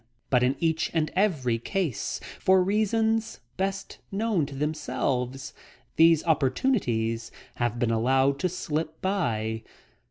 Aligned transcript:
But 0.31 0.41
in 0.41 0.55
each 0.57 0.89
and 0.95 1.11
every 1.15 1.59
case, 1.59 2.19
for 2.39 2.63
reasons 2.63 3.39
best 3.55 3.99
known 4.11 4.47
to 4.47 4.55
themselves, 4.55 5.53
these 5.95 6.23
opportunities 6.23 7.29
have 7.57 7.77
been 7.77 7.91
allowed 7.91 8.39
to 8.39 8.49
slip 8.49 8.99
by. 9.03 9.61